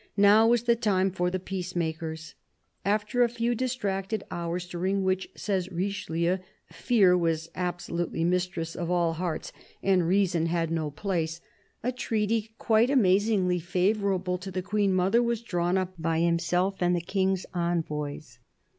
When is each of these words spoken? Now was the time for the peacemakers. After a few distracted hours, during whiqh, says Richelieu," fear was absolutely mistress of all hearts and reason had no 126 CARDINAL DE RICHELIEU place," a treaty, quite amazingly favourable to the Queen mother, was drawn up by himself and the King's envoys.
Now 0.17 0.47
was 0.47 0.63
the 0.63 0.75
time 0.75 1.11
for 1.11 1.29
the 1.29 1.37
peacemakers. 1.39 2.33
After 2.83 3.21
a 3.21 3.29
few 3.29 3.53
distracted 3.53 4.23
hours, 4.31 4.67
during 4.67 5.03
whiqh, 5.03 5.27
says 5.37 5.71
Richelieu," 5.71 6.39
fear 6.83 7.15
was 7.15 7.51
absolutely 7.53 8.23
mistress 8.23 8.73
of 8.75 8.89
all 8.89 9.13
hearts 9.13 9.53
and 9.83 10.07
reason 10.07 10.47
had 10.47 10.71
no 10.71 10.85
126 10.85 11.43
CARDINAL 11.43 11.85
DE 11.85 11.85
RICHELIEU 11.85 11.89
place," 11.91 11.93
a 11.93 11.93
treaty, 11.95 12.55
quite 12.57 12.89
amazingly 12.89 13.59
favourable 13.59 14.39
to 14.39 14.49
the 14.49 14.63
Queen 14.63 14.91
mother, 14.91 15.21
was 15.21 15.43
drawn 15.43 15.77
up 15.77 15.93
by 15.99 16.19
himself 16.19 16.81
and 16.81 16.95
the 16.95 17.01
King's 17.01 17.45
envoys. 17.53 18.39